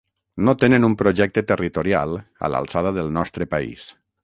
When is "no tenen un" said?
0.47-0.95